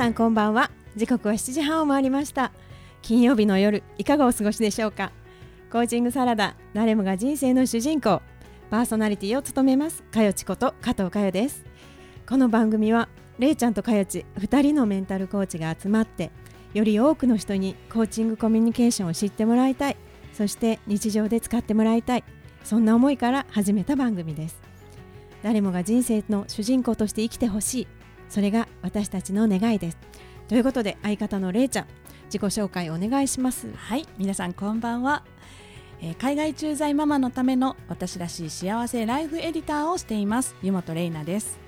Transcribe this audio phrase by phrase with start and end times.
[0.00, 0.70] さんこんばんは。
[0.96, 2.52] 時刻は7時半を回りました。
[3.02, 5.12] 金曜日の夜いかがお過ごしでしょうか。
[5.70, 8.22] コーチングサラダ誰もが人生の主人公。
[8.70, 11.66] パーソナリティを務めますかよちこと加藤かよです。
[12.26, 16.30] この番組はれいちゃんとかよち2人のメンタルコーチが集まって
[16.72, 19.98] より多くの人にコーチングコミュニケーションを知ってもらいたい。
[20.32, 22.24] そして日常で使ってもらいたい。
[22.64, 24.62] そんな思いから始めた番組です。
[25.42, 27.99] 誰もが人生の主人公として生きてほしい。
[28.30, 29.98] それが私たちの願いです。
[30.48, 31.86] ということで相方のれいちゃん
[32.26, 33.68] 自己紹介お願いします。
[33.74, 35.24] はい皆さんこんばんは、
[36.00, 41.58] えー、海外駐在ママのための私らしい幸せライフエディターをしています湯本玲奈です。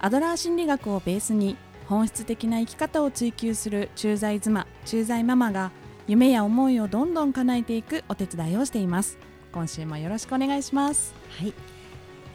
[0.00, 5.70] アドラー心理学をベースに本質的な生き方を追求する駐在妻駐在ママが
[6.08, 9.18] 夢や思いをどんどん叶えていくお手伝いをしています。
[9.52, 11.14] 今週もよろしくお願いします。
[11.38, 11.52] はい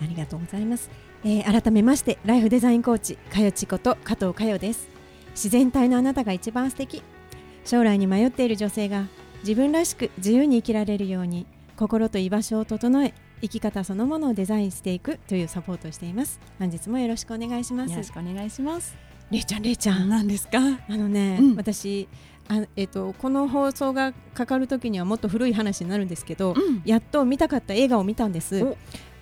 [0.02, 4.88] ありがとうございますえー、改めましてライフデザインコーチかよちこと加藤かよです。
[5.32, 7.04] 自然体のあなたが一番素敵。
[7.66, 9.08] 将来に迷っている女性が
[9.42, 16.40] 自分らしく自由に生きられるように心と居場所を整え生き方そのものをデザインしていくというサポートをしています。
[16.60, 17.92] 本日もよろしくお願いします。
[17.92, 18.96] よろしくお願いします。
[19.30, 20.10] れいちゃんれいちゃん。
[20.10, 20.58] 何ですか？
[20.58, 22.08] あのね、うん、私
[22.50, 28.78] あえーと、この放送がかかる時にはもっと古い話になるんですけど、うん、やっと見たかった映画を見たんです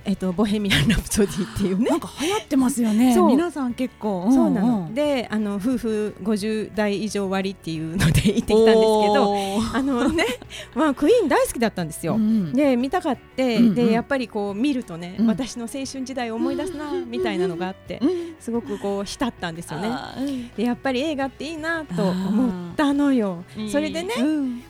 [0.06, 1.89] えっと、ボヘミアン・ラプソディっていうね。
[1.89, 3.16] なんか流行ってますよね。
[3.16, 4.94] 皆さん結構、そうなの。
[4.94, 9.36] であの夫婦50代以上割っていうので行ってきたんですけど
[9.73, 10.26] あのね、
[10.76, 18.02] まあ、クイーン大好きだったんですよ、うん、で見たかって、でやっぱりこう見るとね、うん、私の青春時代を思い出すな、みたいなのがあって、
[18.39, 19.89] すごくこう浸ったんですよね。
[20.55, 23.44] でやっぱり映画っていいなと思ったのよ。
[23.71, 24.14] それでね、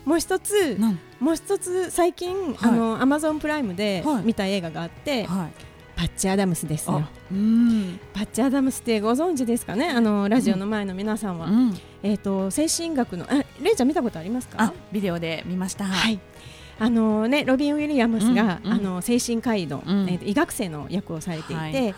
[0.04, 0.78] もう一つ
[1.20, 5.50] もう一つ最近、はい、あのアマゾンプライムで見た映画があって、はい、
[5.96, 7.02] パッチ・アダムスですよ。
[7.32, 7.98] うん。
[8.12, 9.88] パッチ・アダムスってご存知ですかね？
[9.88, 14.74] あのラジオの前の皆さんは、うん、えっ、ー、と精神学のあれいちゃん見たことありますか？
[14.92, 15.84] ビデオで見ました。
[15.84, 16.20] はい。
[16.78, 21.94] あのね、ロビン・ウィリアムスが、うんうん、あの精神科医の、うん、えー、医学生の役をされていて、はいはい、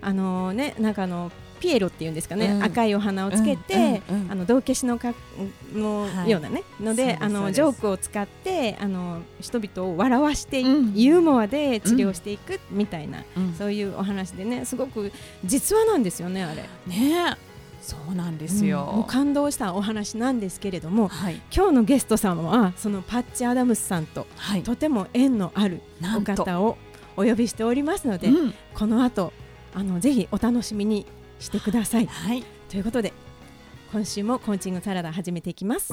[0.00, 5.14] あのね、なんかあのピエロっていうんですかね、うん、赤いお花をつけて、うんうん、あの道化師のか
[5.72, 13.24] のようなね、はい、のであのジョークを使ってあの人々を笑わして、ユーモアで治療していくみたいな、
[13.58, 15.12] そういうお話でねすごく
[15.44, 16.62] 実話なんですよねあれ。
[16.86, 17.36] ね。
[17.80, 25.80] そうなんですよ、うん、感動したお話なんですけれども、はい、今日のゲストさんはそのパッチ・アダムスさんと、はい、とても縁のある
[26.16, 26.76] お方を
[27.16, 29.32] お呼びしておりますので、うん、この後
[29.74, 31.06] あのぜひお楽しみに
[31.40, 32.06] してください。
[32.06, 33.12] はい、ということで
[33.92, 35.92] 今週もコーチングサラダ始めていきます。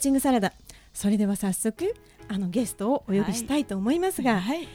[0.00, 0.54] ーチングサラダ。
[0.94, 1.94] それでは早速
[2.28, 4.66] あのゲストをお呼びしたいと思いますが、はい。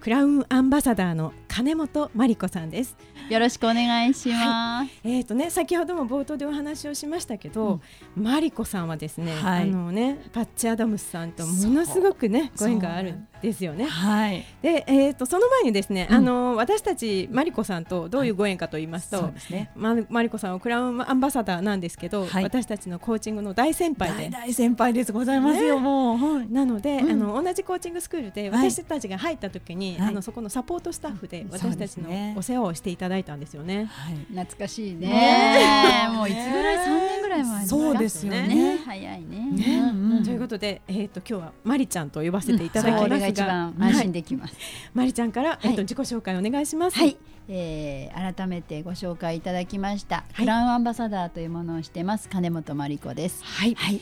[0.00, 2.96] クラウンアンバサダーの金本真理子さんです。
[3.28, 4.90] よろしくお願いします。
[5.02, 7.80] えーとね、先ほども冒頭でお話をしましたけど、
[8.14, 9.62] マリコさんはですね、はい。
[9.64, 13.86] あのねパッチ・アダムスさんとものすごくねご縁があるんですよね。
[13.86, 14.44] はい。
[14.62, 16.16] で、えー、とその前にですね、うん。
[16.16, 19.72] あの私たちマリコさんとどういうご縁かと言いますと、そうですね。
[19.74, 22.44] まマリコさんはクラウンアンバサダーなんですけど、はい。
[22.44, 24.30] 私たちのコーチングの大先輩で。
[24.30, 24.46] 大。
[24.46, 25.12] 大先輩です。
[25.12, 25.80] ございますよ、ね。
[25.80, 26.48] もう、はい。
[26.48, 27.10] なので、うん。
[27.10, 28.70] あの同じコーチングスクールではい。
[28.70, 30.08] 私たちが入った時に、はい。
[30.08, 33.86] あのそこのサポートスタッフでうん私たちのお世話をしていただいたんですよね。
[33.86, 34.14] はい。
[34.30, 35.08] 懐かしいね。
[35.08, 38.46] ねもういつぐらい三年ぐらい前そうですよね。
[38.48, 39.50] ね早いね。
[39.52, 39.78] ね。
[39.78, 40.24] うんうん。
[40.24, 44.54] ということで、えー、と今日はマリちゃんと呼ばせていただきますが、一番安心できます。
[44.94, 46.98] マリちゃんから、えー、とはい自己紹介お願いします。
[46.98, 47.16] はい、
[47.48, 53.42] えー、改めてご紹介いただきました、クラウンアンバサダーというものをしてます金本真理子です。
[53.44, 54.00] はい、はい、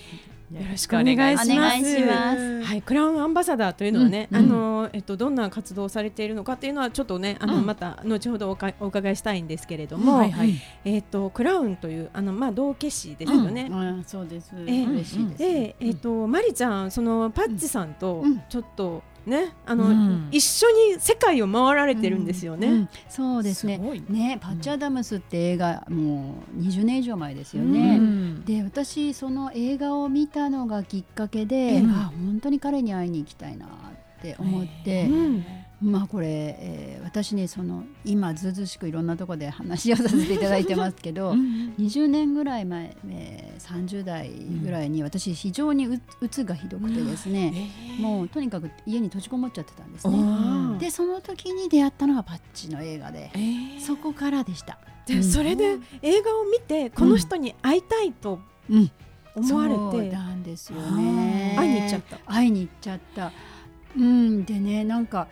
[0.52, 2.00] よろしくお願いします。
[2.06, 2.62] ます。
[2.62, 7.66] はい、クラウンアンバサダーというのはね、うんあのえっとどんな活動をされているのかっていうのはちょっとね、あの、うん。
[7.66, 10.54] また後ほどおかお伺いしたいんですけれども、はいはい。
[10.84, 13.68] えっとクラウンというあのまあ道化師ですよね。
[13.70, 14.52] うん、そうです。
[14.66, 15.38] え嬉しいです。
[15.38, 18.42] で、えっとマリちゃんそのパッチさんとうん。
[18.48, 20.28] ちょっとね、あの、うん。
[20.30, 22.68] 一緒に世界を回られてるんですよね。
[22.68, 23.80] うんそうですね。
[24.06, 24.38] すね。
[24.40, 27.96] パッチ・アダムスって映画もう20年以上前ですようね。
[27.96, 28.44] うん。
[28.44, 35.44] で私その映画を見たのがきっかけで、ええあ本当に彼に会いに行きたいなって思って、うん
[35.82, 36.26] まあこれ、
[36.58, 50.18] えー私ねその今ずうずうしくいろんなところで話をさせていただいてますけど、うん20年ぐらい前、えー30代ぐらいに私非常にううつがひどくてですね、もうとにかく家に閉じこもっちゃってたんですね。
[50.18, 50.20] う
[50.74, 53.80] んでその時に出会ったのがパッチの映画で、えー。
[53.80, 54.78] そこからでした。
[55.06, 58.40] でそれで映画を見てこの人に会いたいと
[58.70, 58.90] うん。
[59.36, 61.54] 思われそうてなんですよね。
[61.58, 62.18] 会いに行っちゃった。
[62.26, 63.32] 会いに行っちゃった。
[63.96, 65.28] うんでねなんか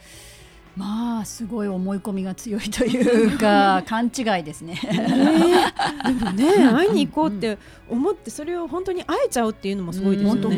[0.76, 4.80] まあすごい思い込みが強いというか 勘違いですね。
[4.82, 10.56] えーでもね会いに行こうって思ってそれを本当に会えちゃうっていうのもすごいですよね。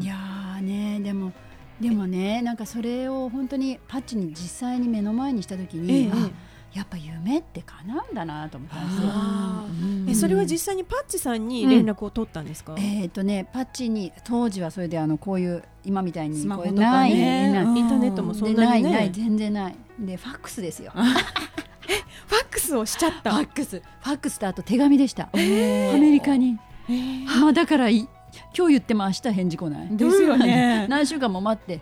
[0.00, 1.32] いやーねでも
[1.80, 4.36] でもねなんかそれを本当にパッチに実
[4.68, 6.30] 際に目の前にした時に、ええあ
[6.74, 9.08] やっぱ夢って叶うんだなと思ったんですよ。
[9.12, 10.06] あうん。
[10.06, 12.74] ーえそれは実際にパッチさんに連絡を取ったんですか？
[12.78, 18.88] えーとね、パッチに当時はそれであのこういう今みたいにスマホとかないねないインターネットもそんなにね。
[18.90, 19.76] でないない全然ない。
[20.00, 20.92] でファックスですよ。
[20.94, 23.32] ファックスをしちゃった？
[23.32, 23.82] ファックス。
[24.00, 25.94] ファックスとあと手紙でした、えー。
[25.96, 26.58] アメリカに。
[26.88, 27.40] えー。
[27.40, 28.08] まあだからい
[28.56, 29.88] 今日言っても明日返事来ない。
[29.90, 30.86] ですよね。
[30.88, 31.80] 何週間も待って。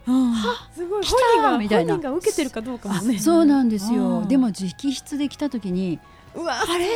[0.75, 1.03] すごい。
[1.05, 1.13] 来
[1.43, 1.95] たみたいな。
[1.95, 3.19] 本人が受けてるかどうかもね。
[3.19, 4.21] そうなんですよ。
[4.21, 4.29] うん。
[4.29, 5.99] でも直筆で来た時に
[6.35, 6.89] うわあれ？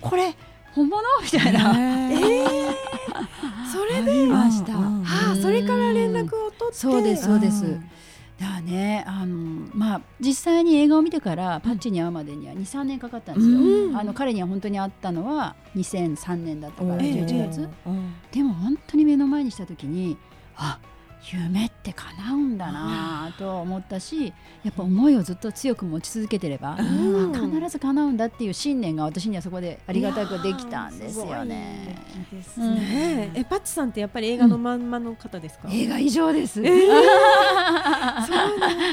[0.00, 0.34] これ
[0.74, 1.02] 本物？
[1.22, 1.74] みたいな、
[2.10, 2.14] え。
[2.14, 2.74] ー
[3.72, 5.04] それで、ありました、うん。
[5.04, 6.74] はあそれから連絡を取って。
[6.74, 7.90] そうですそうです、うん
[8.40, 9.04] だね。
[9.06, 13.96] あの、まあ、実際に映画を見てからパッチに会うまでには23年かかったんですよ、うん。
[13.96, 20.16] あの彼には本当に会ったのは2003年だったからええ11月、うんでも本当に目の前にした時に
[20.56, 20.78] あ
[21.32, 24.32] 夢って叶うんだなと思ったし
[24.64, 27.36] やっぱ思いをずっと強く持ち続けてれば、うん。
[27.36, 31.96] あ必ず叶うんだっていう信念が私にはそこでありがたくできたんですよね。
[32.58, 32.74] うん。
[32.74, 33.40] ねえ。
[33.40, 35.68] えパッチさんってやっぱり映画のまんまの方ですか？
[35.70, 36.62] 映画以上です。
[36.64, 36.70] え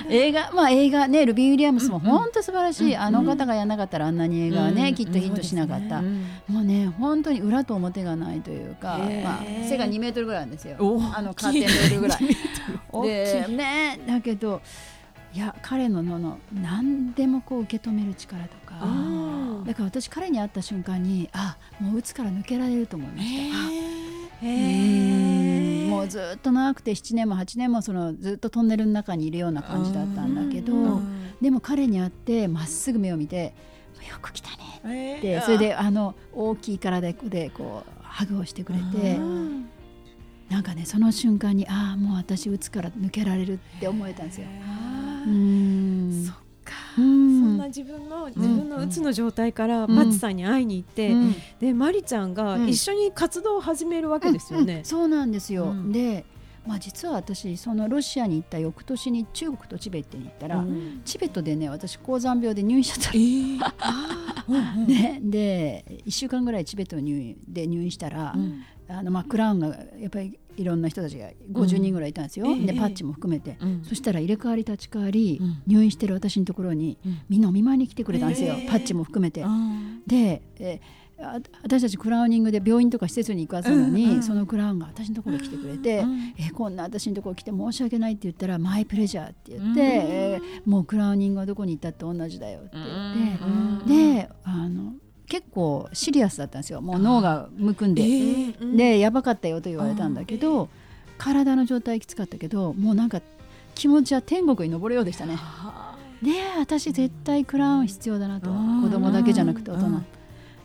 [0.09, 9.23] 映画まあ映画ねルビー・ウィリアムスも本当素晴らしい、あの方がやらなかったらあんなに映画はね、うんきっとヒットしなかった、うんもうね本当に裏と表がないというか、へー。
[9.23, 10.77] まあ、背が2メートルぐらいあるんですよ。
[10.79, 13.07] おあのカーテンレールぐらいい。
[13.07, 14.61] でねだけど
[15.33, 18.83] いや彼ののの何でもこう受け止める力とか。
[18.83, 19.27] うん
[19.65, 23.51] だから私彼に会った瞬間にあもう鬱から抜けられると思いまし
[24.41, 24.45] た。
[24.45, 25.89] へうん。
[25.89, 31.01] もううずっと長くて7年も8年もそのずっとトンネルの中にいるような感じだったんだけど、
[31.41, 33.53] でも彼に会ってまっすぐ目を見て
[34.09, 34.49] 「よく来た
[34.83, 35.41] ね」って。
[35.41, 39.19] それであの大きい体でこうハグをしてくれて
[40.49, 44.47] なんかねその瞬間にああもう私打つから抜けられるって思えたんですよ。
[45.27, 46.23] うん。
[46.25, 46.73] そっか。
[46.95, 51.35] そんな自分の自分のうつの状態からマッチさんに会いに行って、うん。
[51.59, 54.81] でマリちゃんが一緒に活動を始めるわけですよね。
[54.83, 55.91] そうなんですよ、うん。
[55.91, 56.25] で、
[56.65, 61.01] まあ、実は私そのロシアに行った翌年に中国とチベットに行ったら、うん。
[61.03, 64.07] チベットでね私高山病で入院しちゃったえー。
[64.87, 69.67] ね、で1週間ぐらいチベット入院で入院したら、うんあのまあ、クラウンが
[69.99, 72.59] やっぱりいろんな人たちが50人ぐらいいたんですよ、うん。
[72.61, 72.65] ええ。
[72.67, 73.83] でパッチも含めて、うん。
[73.83, 75.61] そしたら入れ替わり立ち替わり、うん。
[75.67, 77.19] 入院してる私のところに、うん。
[77.29, 78.69] みんなお見舞いに来てくれたんですよ、ええ。
[78.69, 79.41] パッチも含めて。
[79.41, 80.01] うん。
[80.07, 80.81] で、え
[81.19, 84.15] あ私たちクラウニングで病院とか施設に行くはずなのに、うん。
[84.15, 84.23] うん。
[84.23, 86.33] そのクラウンが私のところに来てくれて、うん。
[86.37, 89.79] えこんな私のところ来て申し訳ないって言ったらマイプレジャーって言って、うん。
[89.79, 94.15] えーもうクラウニングはどこに行ったって同じだよって言って、うん。
[94.15, 94.93] であの
[95.27, 96.81] 結構シリアスだったんですよ。
[96.81, 98.77] もう脳がむくんで、えーうん。
[98.77, 100.69] でやばかったよと言われたんだけど、
[101.17, 103.21] 体の状態きつかったけどもうなんか
[103.75, 105.37] 気持ちは天国に登るようでしたね。
[106.21, 108.81] で私絶対クラウン必要だなと、うん。
[108.81, 110.05] 子供だけじゃなくて大人、うん。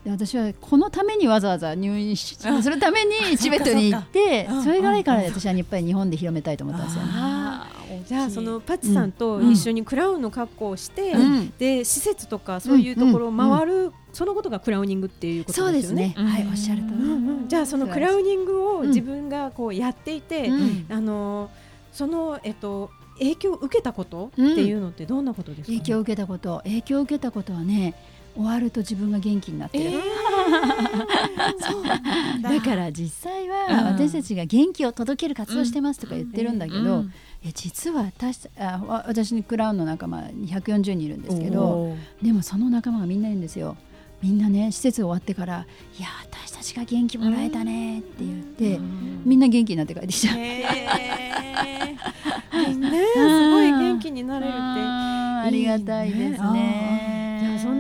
[0.05, 7.11] で私はこのためにわざわざ入院し するためにチベットに行ってそれがないから私はやっぱり日本で広めたいと思ったんですよね。
[8.03, 11.53] じゃあそのパッチさんと一緒にクラウンの格好をして、うん。
[11.59, 16.15] で施設とかそういうところを回る、そのことがクラウニングっていうことですよね。
[16.17, 16.23] ね。。
[16.23, 16.95] はい、おっしゃるとり。
[16.95, 20.87] うんうんじゃあそのクラウニングを自分がこうやっていて、うん。
[20.89, 21.51] あの
[21.93, 27.95] そのえっと影響を受けたことっていうのってどんなことですか、影響を受けたこと、影響を受けたことはね、
[28.35, 29.91] 終わると自分が元気になってる。
[29.91, 30.22] そうなん
[32.43, 32.51] だ。
[32.51, 33.87] だから実際はうん。
[33.93, 37.11] 私たちが元気を届ける活動してますとか言ってるんだけど、う
[37.55, 43.77] 実は私あわ私にクラウンの仲間140人いるんですけどでもその仲間がみんないるんですよ。
[44.23, 45.67] みんなね施設終わってから
[45.99, 48.79] 「いや私たちが元気もらえたね」って言って、
[49.25, 50.37] みんな元気になって帰ってきちゃう。
[50.37, 50.65] ね
[53.15, 54.59] すごい元気になれるって。
[55.43, 57.22] ありがたいですね。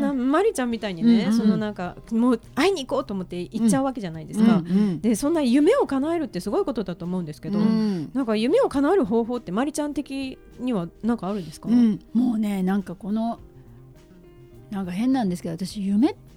[0.02, 4.56] なマリちゃんみたいにね、うんそのなんかもう会いに行こうと思って行っちゃうわけじゃないですか。
[4.56, 5.00] うんうん。
[5.00, 8.11] でそんな夢を叶えるってすごいことだと思うんですけど、うん。
[8.12, 11.68] なんか夢を叶える方法ってマリちゃん的にはなんかあるんですか？
[11.71, 13.38] うん、もうねなんかこの
[14.71, 16.32] なんか変なんですけど私夢って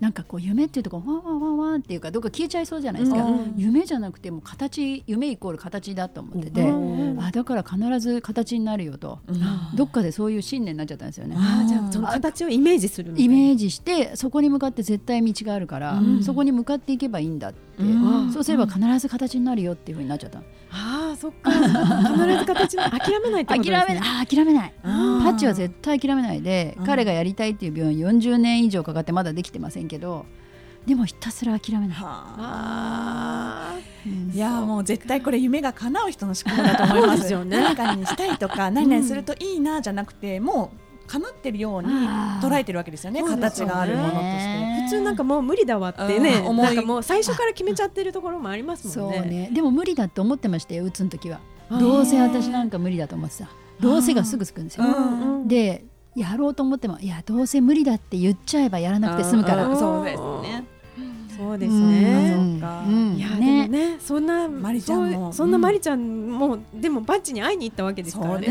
[0.00, 9.20] なんかこう夢っていうとこうワンワンワンワンっていうかどっか消えちゃいそうじゃないですか、うん夢じゃなくてもう形夢イコール形だと思ってて、うんあだから必ず形になるよと、
[9.74, 11.36] どっかでそういう信念になっちゃったんですよね。
[11.38, 13.14] あーじゃあその形をイメージする。
[13.16, 16.22] イメージしてそこに向かって絶対道があるから、うん。
[16.22, 17.84] そこに向かっていけばいいんだって、う
[18.26, 18.32] ん。
[18.32, 20.42] そうすれば必ず形になるよっていうふうになっちゃった、あ
[21.14, 21.68] あそっか必
[22.38, 23.86] ず形に諦めないってことですね。
[23.86, 23.98] 諦めない。
[23.98, 24.74] あー諦めない。
[24.82, 26.86] パッチは絶対諦めないで、うん。
[26.86, 30.26] 彼がやりたいっていう病院40年以上かかってまだできてませんけど
[30.86, 33.74] でもひたすら諦めない、あ。
[34.06, 34.30] うん。
[34.34, 37.56] いやーもう絶対これ夢が叶う人の思考だと思いま すよね。
[37.58, 44.20] 何かにしたいとか何々するといいなじゃなくて、もう叶ってるように捉えてるわけですよね形があるものとして。
[44.20, 49.18] ー普通なんかもう無理だわってね、うんなんかもう最初から決めちゃってるところもありますそもね。
[49.18, 49.50] うんね。
[49.52, 51.40] でも無理だって思ってましたようつの時は。
[51.70, 53.48] どうせ私なんか無理だと思ってた。
[53.80, 55.84] どうせがすぐつくんですよ、うんうんで
[56.14, 59.66] やろうと思ってもいやどうせ無理だって言っちゃえばやらなくて済むから。
[59.66, 60.64] うんそうですね。
[61.36, 62.34] そうですね。
[62.36, 63.16] うん。
[63.16, 63.68] いや、ね。
[63.68, 65.32] でもねそんなマリちゃんも。
[65.32, 68.46] そんなマリちゃんも、でもバッチに会いに行ったわけですからね。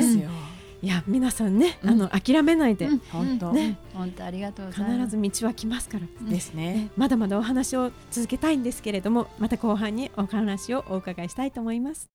[0.83, 1.89] いや皆さんね、うん。
[1.91, 2.99] あの諦めないで、うん。
[3.09, 3.53] 本当。
[3.53, 3.77] ね。
[3.93, 5.15] 本当ありがとうございます。
[5.15, 6.29] 必ず道は来ますから。
[6.29, 6.73] ですね。
[6.73, 6.91] ね。
[6.97, 12.09] まだまだお話を続けたいんですけれどもまた後半にお話をお伺いしたいと思います。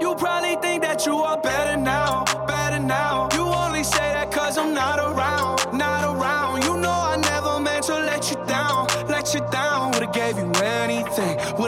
[0.00, 3.28] You probably think that you are better now, better now.
[3.34, 4.47] You only say that cause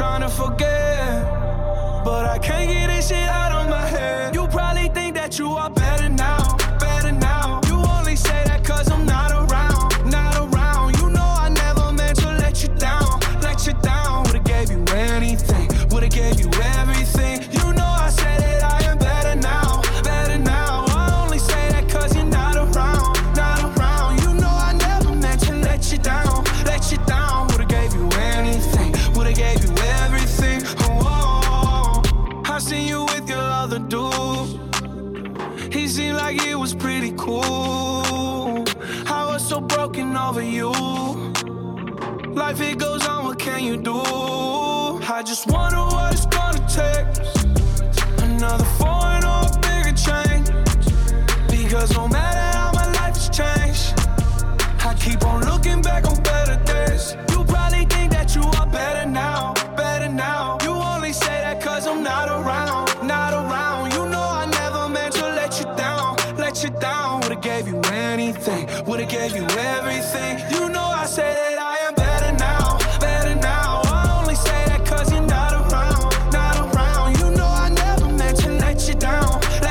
[0.00, 1.24] Trying to forget.
[2.06, 4.34] But I can't get this shit out of my head.
[4.34, 5.68] You probably think that you are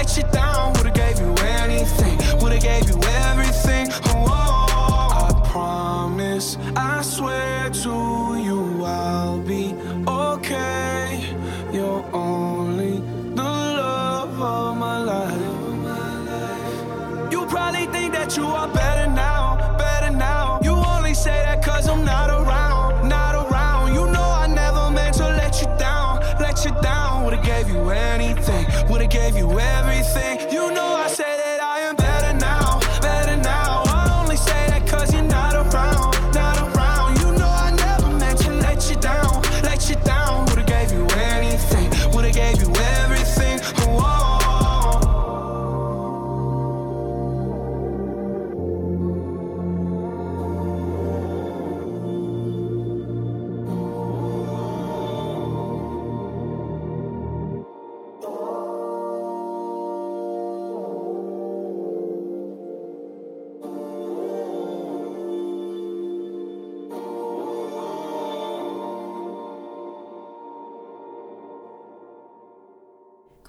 [0.10, 0.59] touchdown.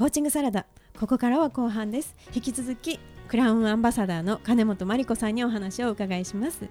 [0.01, 0.65] コーチングサラダ。
[0.99, 2.17] ここからは後半です。
[2.35, 6.63] 引き続きクラウンアンバサダーの金本真理子さんにお話をお伺いします。
[6.63, 6.71] はい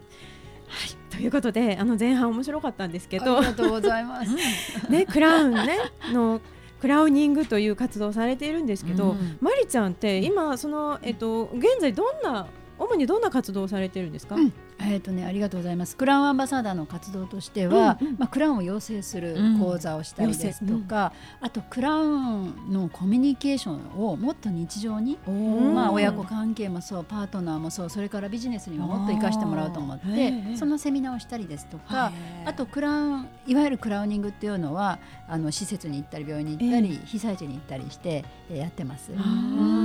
[1.16, 3.38] ということであの前半面白かったんですけど。
[3.38, 4.32] ありがとうございます。
[4.90, 5.78] ねクラウンね
[6.12, 6.42] の
[6.82, 9.38] クラウニングという活動をされているんですけど、うん。
[9.42, 12.48] マリちゃんって今そのえっと現在どんな
[12.80, 14.54] 主にどんな活動をされてるんですか、うん。
[14.80, 15.98] えっ、とねありがとうございます。
[15.98, 18.16] クラウンアンバサダーの活動としては、うんうん。
[18.18, 32.12] まあクラウンを養成する講座をしたりですとか、あとクラウンのコミュニケーションをもっと日常に、んまあ親子関係もそうパートナーもそうそれからビジネスにももっと活かしてもらおうと思ってえそのセミナーをしたりですとか。
[32.46, 39.12] あとクラウンいわゆるクラウニングっていうのはあの施設に行ったり病院に行ったり、被災地に行ったりして、えーやってます。
[39.16, 39.79] あー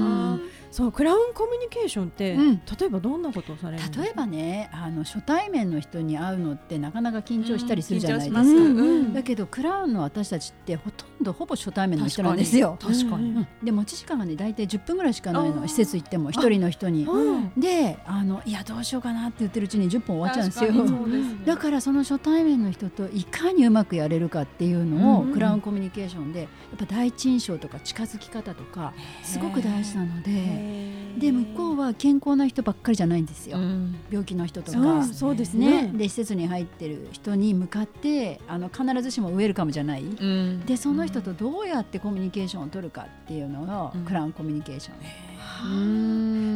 [0.75, 2.57] そうクラウンコミュニケーションって、うん。
[2.57, 8.41] 例えばどんなことをされる例えばねあの初対面の人に会うのってなかなか緊張したりするじゃないですか。
[8.41, 12.77] うんうんだけどクラウンの私たちってほとんどほぼ初対面の人なんですよ。
[12.81, 13.31] 確かに。
[13.31, 13.47] うん。
[13.63, 17.05] で持ち時間がね大体10分ぐらいしかないの施設行っても一人の人に。
[17.05, 20.73] うんであのいやどうしようかなって言ってるうちに10分終わっちゃうんですよ。
[20.73, 21.45] 確かすね。
[21.45, 26.49] だからその初対面の人といかにうまくやれるかっていうのを、うんクラウンコミュニケーションでやっ
[26.79, 31.05] ぱ第一印象とか近づき方とかすごく大事なので。
[31.19, 33.95] で向こうは健康な人ばっかりじゃないんですよ、うん。
[34.11, 35.05] 病気の人とか。
[35.05, 35.83] そうですね。
[35.83, 40.61] ね、で施設に入ってる人に向かってあの必ずしもウェルカムじゃない、うん。
[40.67, 44.05] でその人とどうやってコミュニケーションを取るかっていうのを、うん。
[44.05, 44.97] クラウンコミュニケーション。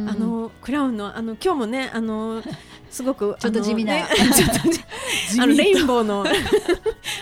[0.09, 2.43] あのクラウンのあの今日もねあの
[2.89, 3.93] すごく ちょっと地味な。
[3.93, 4.05] ね
[5.39, 6.25] あの レインボーの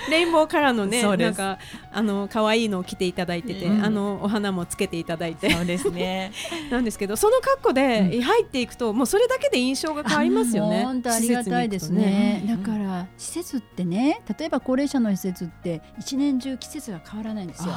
[0.09, 1.59] レインボーカラーのねなんか
[1.91, 3.83] あの可愛いのを着ていただいてて、うん。
[3.83, 5.51] あのお花もつけていただいて。
[5.51, 6.31] そうですね。
[6.69, 10.83] なんですけどその格好で入っていくと、もうそれだけで印象が変わりますよね。
[10.83, 12.41] 本当ありがたいですね。
[12.43, 17.73] 施設に行くとだから施設ってね例えば高齢者の施設って一年中季節が変わらないんですよ。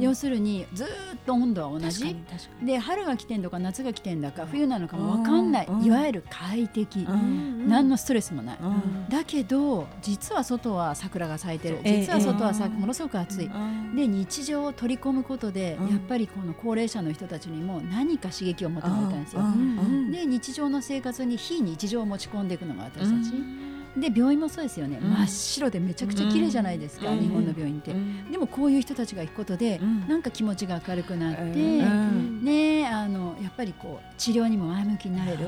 [0.00, 0.90] 要するにずーっ
[1.24, 2.16] と温度は同じ。
[2.62, 5.66] で春が来てんのか夏が来てんだか冬なのかも分かんない。
[5.66, 5.84] うん。
[5.84, 7.06] いわゆる快適。
[7.08, 7.68] うん。
[7.68, 8.58] 何のストレスもない。
[8.60, 9.08] うん。
[9.08, 13.46] だけど実は外は桜が咲いてるええ実は外はさええものすごく暑い。
[13.46, 13.96] うん。
[13.96, 15.88] で日常を取り込むことで、うん。
[15.90, 19.42] やっぱりこの高齢者の人たちにも何か刺激を求めたんですよ。
[20.10, 23.32] で日常の生活に非日常を持ち込んでいくのが私たち。
[23.94, 25.10] で病院もそうですよね、うん。
[25.10, 27.20] 真っ白でめちゃくちゃ綺麗じゃないですか、うん。
[27.20, 28.30] 日本の病院って、うん。
[28.32, 30.08] でもこういう人たちが行くことで、うん。
[30.08, 32.42] なんか気持ちが明るくなって、うん。
[32.42, 35.40] ねあのやっぱりこう治療にも前向きになれる、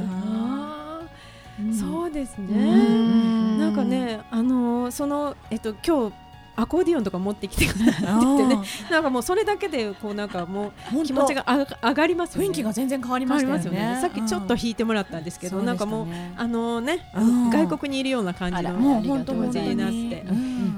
[1.79, 3.59] そうですね、うん。
[3.59, 6.25] なんかねあのーそのえっと今日
[6.57, 8.59] アコーディオンとか持ってきてくれててね。
[8.91, 12.49] なんかもうそれだけでこうなんかもう気持ちがあが上がりますよね。
[12.49, 13.53] 雰囲気が全然変わりましね。
[13.53, 13.99] よね。
[14.01, 17.51] さっきちょっと弾いてもらったんですけど、なんかもうあのね、うん。
[17.51, 20.25] 外国にいるような感じのもう気本当持ちになって。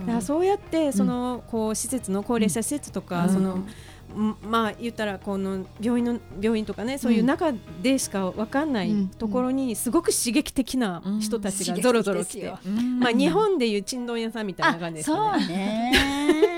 [0.07, 3.31] だからそうやってそのこう施設の高齢者施設とか、うん。
[3.31, 3.69] そのん
[4.17, 7.53] まあ言ったらこの病院の病院とかねそういう中
[7.83, 12.53] でしかわかんないうんところにすごく刺激的な人たちがゾロゾロ来て、
[12.99, 16.53] まあ日本でいうちんどん屋さんみたいな感じですかそうね。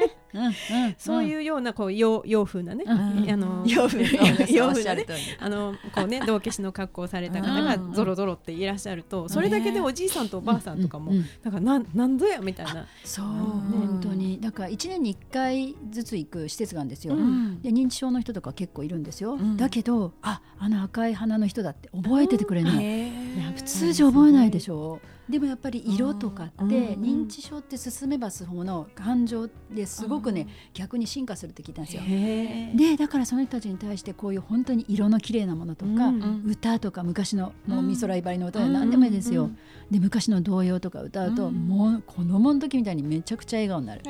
[0.99, 3.31] そういうようなこう洋洋風なね、うん。
[3.31, 4.05] あの洋風
[4.53, 5.07] 洋風なね
[5.41, 12.87] あのこうね道化師の格好をされた方がゾロゾロっていらっしゃるとそれだけでおじいさんとおばあさんとかもなんかなんなんぞやみたいな。
[13.05, 13.27] そう。
[13.27, 13.33] うん。
[13.33, 14.41] 本当に。
[14.41, 17.63] だから1年に1回ずつ行く施設があるんですよ、うん。
[17.63, 19.57] で認知症の人とか結構いるんですよ、うん。
[19.57, 25.01] だけどああの赤い花の人だって覚えててくれるの、へい普通じゃ覚えないでしょ。
[25.29, 26.71] でもやっぱり色とかってうん。
[27.03, 32.03] 認知症って進めば進むほどの感情ですごくね逆に進化するって聞いたんですよ。
[32.05, 39.45] へでだからその人たちに対してこういう本当に色の綺麗なものとか、うん歌とか昔のもううん美空ひばりの歌で何でもいいですよ。
[39.45, 39.59] うん
[39.91, 41.55] で昔の童謡とか歌うと、うん。
[41.55, 44.03] もう子供の時みたいにめちゃくちゃ笑顔になる。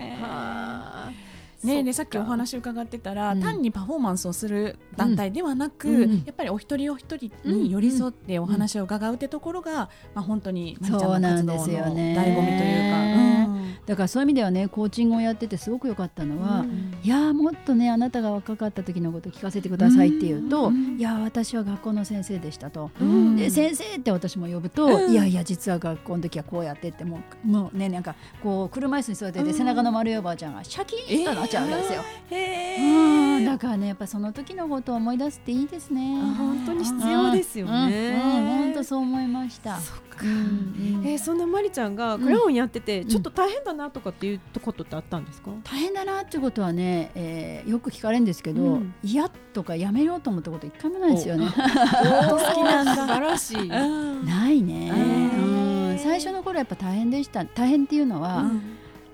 [1.63, 3.41] はあねでさっきお話伺ってたら、うん。
[3.41, 13.01] 単にパフォーマンスをする団体ではなく、うんやっぱりお一人お一人に寄り添ってお話を伺うってところが、まあ、本当にまりちゃんの活動の醍醐味というか。
[13.01, 13.59] うん。
[13.87, 16.67] だからそういう意味ではねコーチングをやっててすごく良かったのは、
[17.03, 23.37] いやーもっとねあなたが若かった時のこと聞かせてくださいって言うと、うんいやー私は学校の先生でしたと、うん。
[23.37, 25.13] で先生って私も呼ぶと、うん。
[25.13, 36.21] いやいや実は学校の時はこうやってってもうもうねなんかこう車椅子に座ってて、背中の丸いおばあちゃんがシャキーンとなっちゃうんですよ、うんだからねやっぱその時のことを思い出すっていいですね。
[36.37, 38.19] 本当に必要ですよね。
[38.21, 39.79] 本当そう思いました。
[39.79, 45.51] そえーそんなまりちゃんがクラウンやっててちょっと大変だなとかっていうことってあったんですか？
[45.65, 48.95] 大変だなっていうことはね、えーよく聞かれるんですけど、うん。
[49.03, 51.47] 嫌とかやめようと思ったこと一回もないですよね。
[51.49, 52.95] 好きなんだ。
[52.97, 53.69] 素晴らしい。
[53.69, 57.45] ないね、最初の頃やっぱ大変でした。
[57.45, 58.63] 大変っていうのは、うん。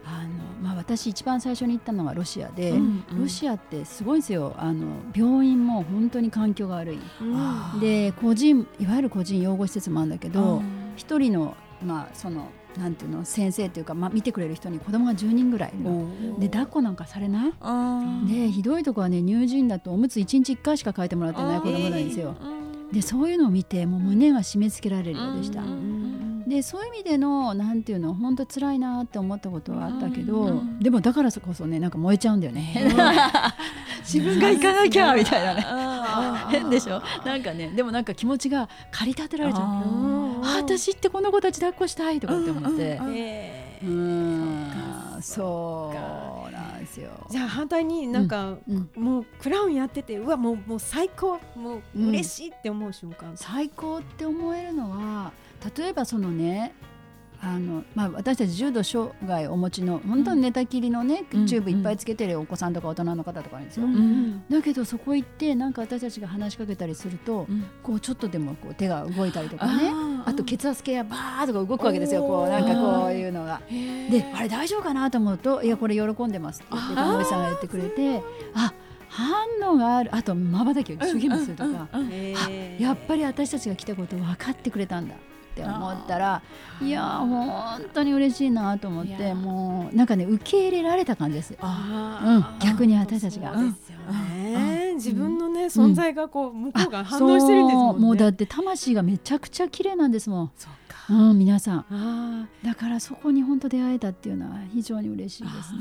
[0.06, 4.54] あのまあ、私一番最初に行ったのがロシアで、うんロシアってすごいんですよ。
[4.58, 6.98] あの病院も本当に環境が悪い。
[7.20, 10.62] あで個人いわゆる個人養護施設もあるんだけどうん。
[10.96, 12.48] 一人の,、まあその
[12.78, 15.72] なんていうの先生っていうか、まあ、見てくれる人に子供が10人ぐらい
[16.40, 17.52] で抱っこなんかされない？
[17.60, 17.70] う
[18.24, 22.34] んでひどいとこはね乳児院だとおむつ1日1回しか変えてもらってない子供なんですよ。
[22.92, 25.62] でそういうのを見てもう胸が締め付けられるようでした。
[26.46, 30.78] でそういう意味でのなんていうの本当辛いなって思ったことはあったけど、うん。
[30.78, 32.74] でもだからこそねなんか燃えちゃうんだよね。
[34.04, 35.64] 自分が行かなきゃみたいなね。
[36.50, 37.02] 変でしょ？
[37.24, 39.64] なんかねでもなんか気持ちが駆り立てられちゃう。
[39.64, 43.00] あ私ってこの子たち抱っこしたいとかって思って。
[45.22, 45.92] そ
[46.48, 47.10] うなんですよ。
[47.30, 48.90] じゃあ反対になんかうん。
[48.96, 51.40] もうクラウンやっててうわもうもう最高。
[51.56, 53.32] もう嬉しいって思う瞬間。
[53.36, 55.32] 最高って思えるのは
[55.76, 56.74] 例えばそのね
[57.44, 67.66] あのまあ、私たち重度障害をお持ちの本当に寝たきりのね、うんチューブいっぱいつけてるお子さんとか大人の方とかいるんですよ、うんだけどそこ行ってなんか私たちが話しかけたりすると、うん。
[67.82, 69.90] こうちょっとでもこう手が動いたりとかね。
[70.24, 72.22] あと血圧計がバーッとか動くわけですよ。
[72.22, 73.60] こうなんかこういうのが。
[73.68, 78.22] であれ大丈夫かなと思うと「いやこれ喜んでます」って看護師さんが言ってくれて
[78.54, 78.72] あ
[79.08, 80.14] 反応がある。
[80.14, 81.88] あとまばたきを一生懸命するとか。
[82.10, 85.14] えやっぱり私たちが来たこと分かってくれたんだ
[85.54, 86.42] って思ったら
[86.82, 91.54] いやー本当に嬉しいなと思ってもうなんかね受け入れられた感じです。
[91.54, 93.54] うん逆に私たちが。
[93.54, 98.02] そうですよね自分のね存在がこう向こうが反応してるんですもんね。
[98.02, 101.12] もうだって魂がめちゃくちゃ綺麗なんですもん、そうか。
[101.12, 101.86] うん、皆さん。
[101.90, 105.80] あだからそこに本当出会えたっていうのは非常に嬉しいですね。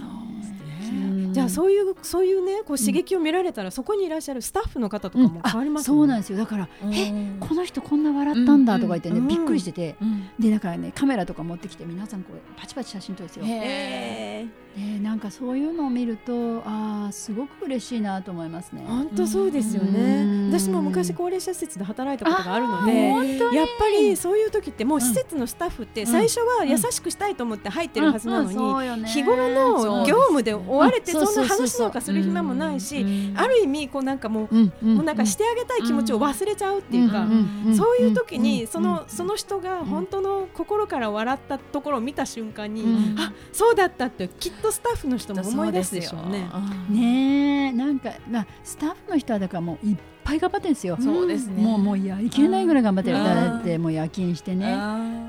[1.29, 6.37] ーじゃあそういうそういうねこう刺激を見られたらそこにいらっしゃるスタッフの方とかも変わりますそうなんでですよ。
[6.37, 6.93] だから、うん。
[6.93, 9.27] えこの人こんな笑ったんだとか言ってね、うん。
[9.27, 10.29] びっくりしてて、うん。
[10.39, 13.45] でだからねカメラとか持ってきて皆さんこうパチパチ写真撮るんですよ。
[13.45, 14.45] へ
[14.75, 18.83] でなんかそういうのを見るとああすごく嬉しいなと思いますね。
[19.03, 20.49] 本当そうですようねん。
[20.51, 31.27] 私も昔高齢者施設で働いたことがあるのあでーやっぱりそういう時ってもう施設のスタッフって最初は優しくしたいと思って入ってるはずなのにに日頃の業務で追われてうん。
[31.27, 37.27] そんな話なんかする暇もないし、ある意味こうなんかもう、もうなんかしてあげたい気持ちを忘れちゃうっていうか、
[37.75, 46.49] そういう時にそのその人が本当の心から笑ったところを見た瞬間に、あそうだったってきっとスタッフの人も思い出すでしょうね。
[46.89, 50.97] ねなんかまあスタッフの人はだからもういっぱい頑張ってるんですよ。
[51.01, 51.61] そうですね。
[51.61, 54.71] もうもうやりきれないぐらい頑張ってるだってもう夜勤してね。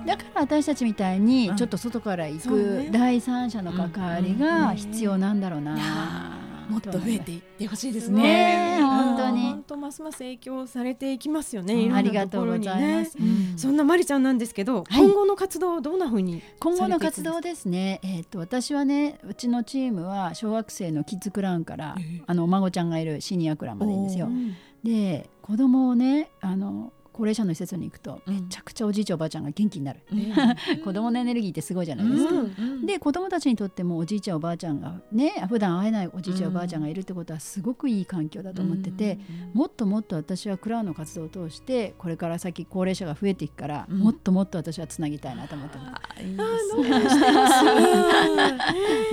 [0.07, 5.77] だから私たちみたいにちょっと外から行く第三者の関わりが必要なんだろうな。
[6.68, 8.79] もっと増えていってほしいですね。
[8.81, 9.42] 本当に。
[9.42, 11.90] 本当ますます影響されていきますよね。
[11.92, 13.16] ありがとうございます。
[13.57, 18.00] そんなまりちゃんなんですけど、今後の活動どんな風に今後の活動ですね。
[18.03, 21.96] えっと私はね、うちのチームは小学生のキッズクラウンから
[22.27, 24.29] あのお孫ちゃんがいるシニアクラウンまでいいんですよ。
[24.83, 30.00] で子供をねあの高齢者の施設に行くとめちゃくちゃおじいちゃんおばあちゃんが元気になる、
[30.85, 32.33] 子供のエネルギーってすごいじゃないですか、
[32.85, 39.20] で子供たちにとってもおじいちゃんおばあちゃんがね普段会えないおじいちゃんおばあちゃんがいるってことはすごくいい環境だと思ってて、
[39.53, 46.74] もっともっと私はクラウンの活動を通してこれから先高齢者が増えていくから、もっともっと私はつなぎたいなと思ってます。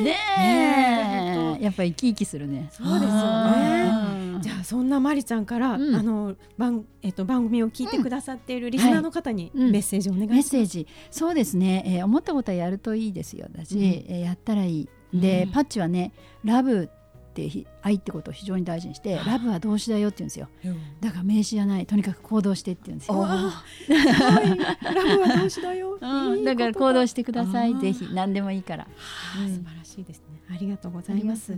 [0.04, 0.18] ね。
[1.60, 1.64] え。
[1.64, 2.70] やっぱり生き生きするね。
[2.72, 4.31] そうですよね。
[4.42, 10.36] じゃあそんなまりちゃんから、あの番えっと番組を聞いてくださっているリスナーの方にメッセージお願いします。
[10.36, 10.88] メッセージ。
[11.10, 13.48] そうですね、えー、思ったことはやるといいですよ。
[13.52, 14.90] だし、うん、えー、やったらいい。
[15.14, 16.88] で、パッチはねラブっ
[17.34, 17.50] て
[17.82, 20.50] 愛ってことを非常に大事にして、ラブは動詞だよって言うんですよ。
[21.00, 23.24] だから名詞じゃないとにかく行動してって言うんですよ。
[23.24, 23.28] ラ
[25.16, 25.98] ブは動詞だよ。
[26.00, 26.56] だ。
[26.56, 27.80] から行動してください。
[27.80, 28.10] ぜひ。
[28.14, 28.88] 何でもいいから。
[29.34, 30.31] 素晴らしいですね。
[30.54, 31.58] ありがとうございます。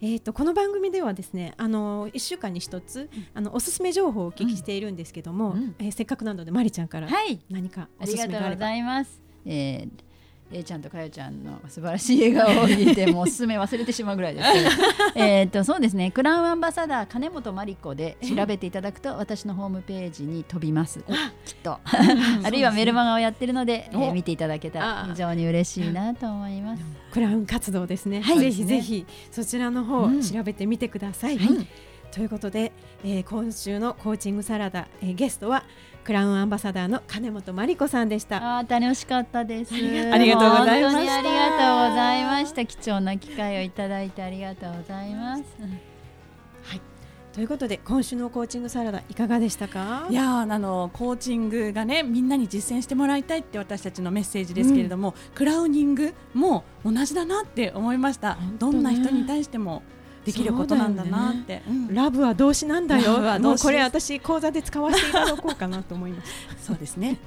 [0.00, 7.08] えっ、とこの番組ではですね、あの一週間に一つあのおすすめ情報をお聞きしているんですけども、えせっかくなのでまりちゃんから
[7.50, 8.38] 何かおすすめがあれば。
[8.38, 9.22] ありがとうございます。
[9.46, 10.11] えー
[10.52, 14.68] A ちゃんとかよちゃんの素晴らしい笑顔を見てもうおすすめ忘れてしまうぐらいですけど。
[15.16, 16.10] えっとそうですね。
[16.10, 21.00] クラウンアンバサダー金本真理子で調べていただくと私のホームページに飛びます。
[21.44, 21.78] きっと。
[22.44, 26.82] あるいはメルマガをやってるので、えー、見ていただけたら非常に嬉しいなと思います。
[27.12, 31.66] クラウン活動ですね、はい、ぜひぜひそちらの方、うん、調べてみてください、はい。
[32.10, 32.72] ということで、
[33.04, 35.64] えー、今週のコーチングサラダ、えー、ゲストは
[36.04, 38.58] クラウンアンバサダーの金本真理子さんでした。
[38.58, 39.74] あ楽しかったです。
[39.74, 39.78] あ
[40.18, 41.18] りがとうございました。
[41.18, 42.66] ありがとうございました。
[42.66, 45.42] 貴重な機会をいただいてありがとうございます。
[46.64, 46.80] はい。
[47.32, 50.06] ということで今週のコーチングサラダいかがでしたか？
[50.10, 59.82] いやあのコーチングがねみんなに実践してもらいたいって私たちのメッセージですけれども、うん、クラウニングも同じだなって思いました、ね、どんな人に対しても
[60.24, 61.62] できることなんだなって、ね。
[61.68, 63.18] うん、ラブは動詞なんだよ。
[63.40, 66.32] もうこれ私講座で使わせていただこうかなと思います。
[66.66, 67.18] そうですね。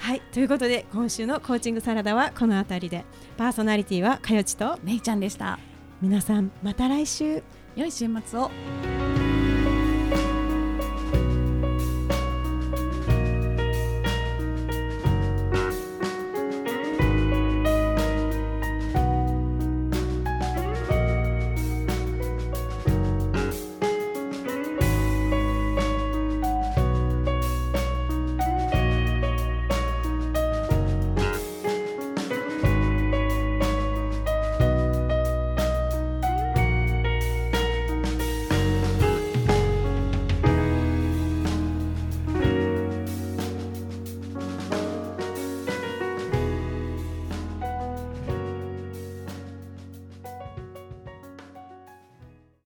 [0.00, 0.20] はい。
[0.32, 3.04] ということで今週のコーチングサラダはこの辺りで。
[3.36, 4.78] パーソナリティはかよちと。
[4.82, 5.58] めいちゃんでした。
[6.00, 7.42] 皆さんまた来週。
[7.76, 8.50] 良い週末を